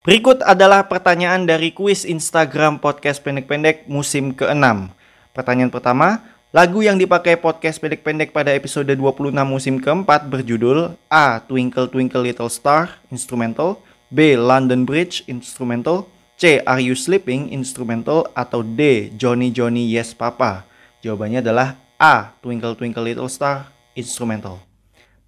Berikut 0.00 0.40
adalah 0.48 0.88
pertanyaan 0.88 1.44
dari 1.44 1.76
kuis 1.76 2.08
Instagram 2.08 2.80
podcast 2.80 3.20
pendek-pendek 3.20 3.84
musim 3.84 4.32
ke-6. 4.32 4.88
Pertanyaan 5.36 5.68
pertama, 5.68 6.24
lagu 6.56 6.80
yang 6.80 6.96
dipakai 6.96 7.36
podcast 7.36 7.76
pendek-pendek 7.84 8.32
pada 8.32 8.48
episode 8.56 8.88
26 8.88 9.28
musim 9.44 9.76
ke-4 9.76 10.24
berjudul 10.24 10.96
A. 11.12 11.44
Twinkle 11.44 11.92
Twinkle 11.92 12.24
Little 12.24 12.48
Star, 12.48 12.96
instrumental 13.12 13.84
B. 14.08 14.40
London 14.40 14.88
Bridge, 14.88 15.20
instrumental 15.28 16.08
C. 16.40 16.64
Are 16.64 16.80
You 16.80 16.96
Sleeping, 16.96 17.52
instrumental 17.52 18.24
atau 18.32 18.64
D. 18.64 19.12
Johnny 19.20 19.52
Johnny 19.52 19.84
Yes 19.84 20.16
Papa. 20.16 20.64
Jawabannya 21.04 21.44
adalah 21.44 21.76
A. 22.00 22.32
Twinkle 22.40 22.72
Twinkle 22.72 23.04
Little 23.04 23.28
Star, 23.28 23.68
instrumental. 23.92 24.64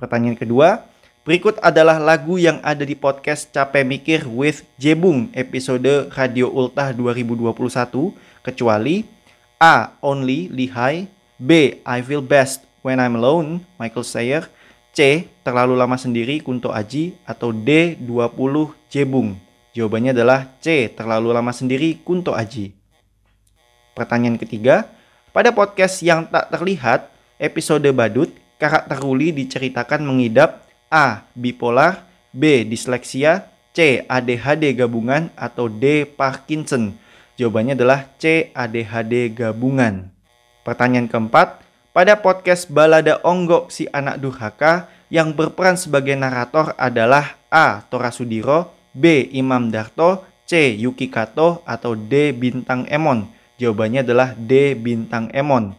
Pertanyaan 0.00 0.40
kedua, 0.40 0.88
Berikut 1.22 1.54
adalah 1.62 2.02
lagu 2.02 2.34
yang 2.34 2.58
ada 2.66 2.82
di 2.82 2.98
podcast 2.98 3.46
Capek 3.54 3.86
Mikir 3.86 4.26
with 4.26 4.66
Jebung 4.74 5.30
episode 5.38 6.10
Radio 6.18 6.50
Ultah 6.50 6.90
2021 6.90 8.10
kecuali 8.42 9.06
A. 9.62 9.94
Only 10.02 10.50
Lihai 10.50 11.06
B. 11.38 11.78
I 11.86 11.98
Feel 12.02 12.26
Best 12.26 12.66
When 12.82 12.98
I'm 12.98 13.14
Alone 13.14 13.62
Michael 13.78 14.02
Sayer 14.02 14.50
C. 14.90 15.30
Terlalu 15.46 15.78
Lama 15.78 15.94
Sendiri 15.94 16.42
Kunto 16.42 16.74
Aji 16.74 17.14
atau 17.22 17.54
D. 17.54 17.94
20 18.02 18.90
Jebung 18.90 19.38
Jawabannya 19.78 20.18
adalah 20.18 20.50
C. 20.58 20.90
Terlalu 20.90 21.30
Lama 21.30 21.54
Sendiri 21.54 22.02
Kunto 22.02 22.34
Aji 22.34 22.74
Pertanyaan 23.94 24.42
ketiga 24.42 24.90
Pada 25.30 25.54
podcast 25.54 26.02
yang 26.02 26.26
tak 26.26 26.50
terlihat 26.50 27.14
episode 27.38 27.86
badut 27.94 28.34
karakter 28.58 28.98
Ruli 28.98 29.30
diceritakan 29.30 30.02
mengidap 30.02 30.61
A. 30.92 31.24
Bipolar 31.32 32.04
B. 32.36 32.68
Disleksia 32.68 33.48
C. 33.72 34.04
ADHD 34.04 34.76
gabungan 34.76 35.32
atau 35.32 35.72
D. 35.72 36.04
Parkinson 36.04 36.92
Jawabannya 37.40 37.72
adalah 37.72 38.12
C. 38.20 38.52
ADHD 38.52 39.32
gabungan 39.32 40.12
Pertanyaan 40.60 41.08
keempat 41.08 41.64
Pada 41.96 42.20
podcast 42.20 42.68
Balada 42.68 43.24
Onggok 43.24 43.72
si 43.72 43.88
anak 43.88 44.20
durhaka 44.20 44.92
yang 45.08 45.32
berperan 45.32 45.80
sebagai 45.80 46.12
narator 46.12 46.76
adalah 46.76 47.40
A. 47.48 47.80
Tora 47.88 48.12
Sudiro 48.12 48.76
B. 48.92 49.32
Imam 49.32 49.72
Darto 49.72 50.28
C. 50.44 50.76
Yuki 50.76 51.08
Kato 51.08 51.64
atau 51.64 51.96
D. 51.96 52.36
Bintang 52.36 52.84
Emon 52.92 53.24
Jawabannya 53.56 54.04
adalah 54.04 54.36
D. 54.36 54.76
Bintang 54.76 55.32
Emon 55.32 55.72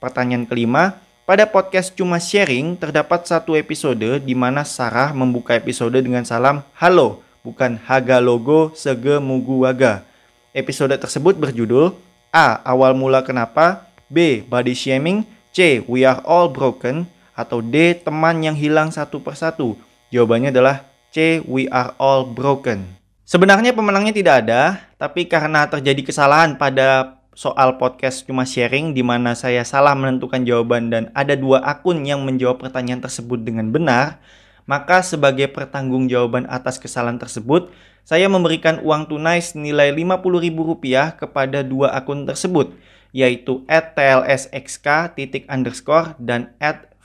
Pertanyaan 0.00 0.48
kelima 0.48 1.04
pada 1.24 1.48
podcast 1.48 1.88
Cuma 1.96 2.20
Sharing 2.20 2.76
terdapat 2.76 3.24
satu 3.24 3.56
episode 3.56 4.20
di 4.20 4.36
mana 4.36 4.60
Sarah 4.62 5.16
membuka 5.16 5.56
episode 5.56 5.96
dengan 5.96 6.20
salam 6.28 6.60
Halo, 6.76 7.24
bukan 7.40 7.80
Haga 7.80 8.20
Logo 8.20 8.76
Sege 8.76 9.16
Mugu 9.20 9.64
Waga. 9.64 10.04
Episode 10.52 11.00
tersebut 11.00 11.34
berjudul 11.40 11.96
A. 12.28 12.60
Awal 12.62 12.92
mula 12.92 13.24
kenapa 13.24 13.88
B. 14.12 14.44
Body 14.44 14.76
shaming 14.76 15.24
C. 15.50 15.80
We 15.88 16.04
are 16.04 16.20
all 16.28 16.52
broken 16.52 17.08
atau 17.32 17.64
D. 17.64 17.96
Teman 18.04 18.44
yang 18.44 18.54
hilang 18.54 18.92
satu 18.92 19.18
persatu 19.18 19.80
Jawabannya 20.12 20.52
adalah 20.52 20.84
C. 21.08 21.40
We 21.42 21.66
are 21.72 21.96
all 21.96 22.28
broken 22.28 23.00
Sebenarnya 23.24 23.72
pemenangnya 23.72 24.12
tidak 24.12 24.44
ada, 24.44 24.84
tapi 25.00 25.24
karena 25.24 25.64
terjadi 25.64 26.04
kesalahan 26.04 26.60
pada 26.60 27.16
soal 27.34 27.76
podcast 27.82 28.22
cuma 28.24 28.46
sharing 28.46 28.94
di 28.94 29.02
mana 29.02 29.34
saya 29.34 29.66
salah 29.66 29.98
menentukan 29.98 30.46
jawaban 30.46 30.88
dan 30.88 31.10
ada 31.18 31.34
dua 31.34 31.58
akun 31.66 32.06
yang 32.06 32.22
menjawab 32.22 32.62
pertanyaan 32.62 33.02
tersebut 33.02 33.42
dengan 33.42 33.74
benar, 33.74 34.22
maka 34.64 35.02
sebagai 35.04 35.50
pertanggungjawaban 35.52 36.46
atas 36.48 36.78
kesalahan 36.80 37.18
tersebut, 37.20 37.68
saya 38.06 38.30
memberikan 38.30 38.80
uang 38.80 39.10
tunai 39.10 39.42
senilai 39.42 39.92
Rp50.000 39.92 41.18
kepada 41.20 41.60
dua 41.66 41.92
akun 41.92 42.24
tersebut, 42.24 42.72
yaitu 43.12 43.66
@tlsxk 43.68 45.12
titik 45.18 45.44
underscore 45.50 46.14
dan 46.22 46.54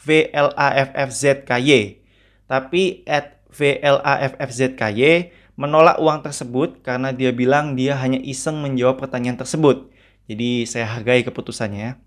@vlaffzky. 0.05 1.99
Tapi 2.47 3.03
@vlaffzky 3.51 5.31
menolak 5.59 5.99
uang 5.99 6.23
tersebut 6.23 6.79
karena 6.79 7.11
dia 7.11 7.35
bilang 7.35 7.75
dia 7.75 7.99
hanya 7.99 8.15
iseng 8.23 8.63
menjawab 8.63 9.03
pertanyaan 9.03 9.35
tersebut. 9.35 9.91
Jadi 10.29 10.69
saya 10.69 10.85
hargai 10.85 11.25
keputusannya. 11.25 11.97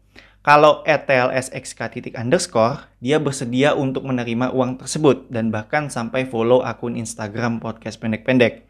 Kalau 0.43 0.87
etlsxk 0.87 1.79
titik 1.91 2.15
underscore, 2.15 2.87
dia 3.03 3.19
bersedia 3.19 3.75
untuk 3.75 4.07
menerima 4.07 4.55
uang 4.55 4.79
tersebut 4.79 5.27
dan 5.31 5.51
bahkan 5.51 5.91
sampai 5.91 6.27
follow 6.27 6.63
akun 6.63 6.95
Instagram 6.95 7.59
podcast 7.59 7.99
pendek-pendek. 7.99 8.67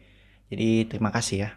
Jadi 0.49 0.89
terima 0.89 1.13
kasih 1.13 1.37
ya. 1.49 1.53